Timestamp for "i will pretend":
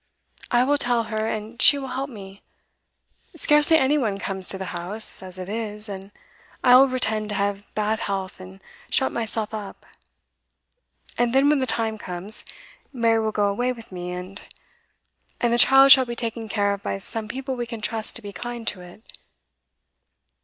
6.63-7.29